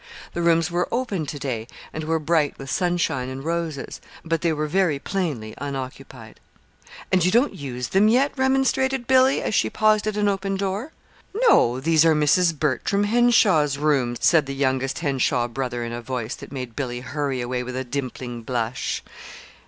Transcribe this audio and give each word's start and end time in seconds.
The 0.33 0.41
rooms 0.41 0.71
were 0.71 0.87
open 0.91 1.27
to 1.27 1.37
day, 1.37 1.67
and 1.93 2.05
were 2.05 2.17
bright 2.17 2.57
with 2.57 2.71
sunshine 2.71 3.29
and 3.29 3.43
roses; 3.45 4.01
but 4.25 4.41
they 4.41 4.51
were 4.51 4.65
very 4.65 4.97
plainly 4.97 5.53
unoccupied. 5.59 6.39
"And 7.11 7.23
you 7.23 7.29
don't 7.29 7.53
use 7.53 7.89
them 7.89 8.07
yet?" 8.07 8.31
remonstrated 8.35 9.05
Billy, 9.05 9.43
as 9.43 9.53
she 9.53 9.69
paused 9.69 10.07
at 10.07 10.17
an 10.17 10.27
open 10.27 10.55
door. 10.57 10.91
"No. 11.47 11.79
These 11.79 12.03
are 12.03 12.15
Mrs. 12.15 12.57
Bertram 12.57 13.03
Henshaw's 13.03 13.77
rooms," 13.77 14.17
said 14.21 14.47
the 14.47 14.55
youngest 14.55 14.97
Henshaw 14.97 15.47
brother 15.47 15.83
in 15.83 15.93
a 15.93 16.01
voice 16.01 16.33
that 16.33 16.51
made 16.51 16.75
Billy 16.75 17.01
hurry 17.01 17.39
away 17.39 17.61
with 17.61 17.75
a 17.77 17.83
dimpling 17.85 18.41
blush. 18.41 19.03